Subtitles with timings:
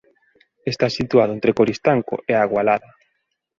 [0.71, 2.89] Está situado entre Coristanco e a Agualada.